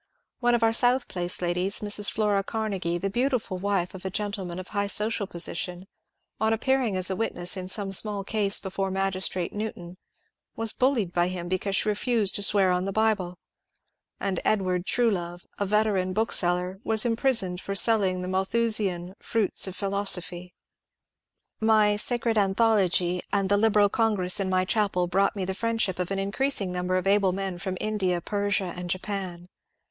[0.39, 2.09] One of our South Place ladies, Mrs.
[2.11, 5.83] flora Carne^e, the beautiful wife of a gentleman of high social po sition,
[6.39, 9.97] on appearing as a witness in some small case before Magistrate Newton,
[10.55, 13.37] was bullied by him because she refused to swear on the Bible;
[14.19, 19.67] and Edward Truelove, a veteran book seller, was imprisoned for selling the Malthusian ^* Fruits
[19.67, 20.55] of Philosophy."
[21.59, 25.99] My ^^ Sacred Anthology" and the Liberal Congress in my chapel brought me the friendship
[25.99, 29.47] of an increasing numbtf of able men from India, Persia, and Japan.